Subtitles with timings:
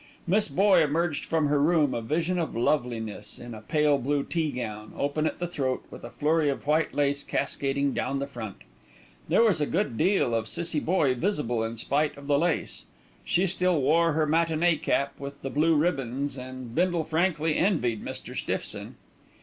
[0.25, 4.93] Miss Boye emerged from her room, a vision of loveliness in a pale blue teagown,
[4.97, 8.63] open at the throat, with a flurry of white lace cascading down the front.
[9.29, 12.85] There was a good deal of Cissie Boye visible in spite of the lace.
[13.23, 18.35] She still wore her matinée cap with the blue ribbons, and Bindle frankly envied Mr.
[18.35, 18.95] Stiffson.